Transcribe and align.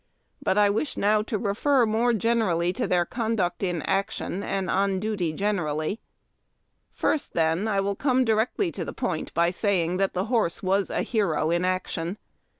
But 0.41 0.57
1 0.57 0.73
wish 0.73 0.97
now 0.97 1.21
to 1.21 1.37
refer 1.37 1.85
more 1.85 2.11
particularly 2.11 2.73
to 2.73 2.87
their 2.87 3.05
conduct 3.05 3.61
in 3.61 3.83
action 3.83 4.41
and 4.41 4.67
on 4.67 4.99
duty 4.99 5.31
generally. 5.31 6.01
First, 6.91 7.33
then, 7.33 7.67
I 7.67 7.81
will 7.81 7.95
come 7.95 8.25
directl}^ 8.25 8.73
to 8.73 8.83
the 8.83 8.93
point 8.93 9.31
by 9.35 9.51
saying 9.51 9.97
that 9.97 10.15
the 10.15 10.25
horse 10.25 10.63
was 10.63 10.89
a 10.89 11.03
hero 11.03 11.51
in 11.51 11.63
action. 11.63 12.17